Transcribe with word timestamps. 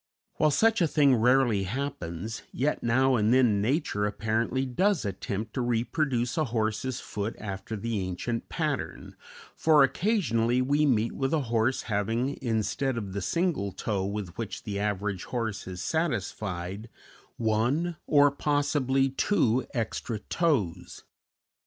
While 0.37 0.49
such 0.49 0.81
a 0.81 0.87
thing 0.87 1.13
rarely 1.13 1.61
happens, 1.65 2.41
yet 2.51 2.81
now 2.81 3.15
and 3.17 3.31
then 3.31 3.61
nature 3.61 4.07
apparently 4.07 4.65
does 4.65 5.05
attempt 5.05 5.53
to 5.53 5.61
reproduce 5.61 6.39
a 6.39 6.45
horse's 6.45 6.99
foot 6.99 7.35
after 7.37 7.75
the 7.75 7.99
ancient 7.99 8.49
pattern, 8.49 9.15
for 9.55 9.83
occasionally 9.83 10.59
we 10.59 10.87
meet 10.87 11.11
with 11.11 11.35
a 11.35 11.41
horse 11.53 11.83
having, 11.83 12.39
instead 12.41 12.97
of 12.97 13.13
the 13.13 13.21
single 13.21 13.71
toe 13.71 14.03
with 14.03 14.35
which 14.39 14.63
the 14.63 14.79
average 14.79 15.25
horse 15.25 15.67
is 15.67 15.83
satisfied, 15.83 16.89
one 17.37 17.95
or 18.07 18.31
possibly 18.31 19.09
two 19.09 19.67
extra 19.71 20.17
toes. 20.17 21.03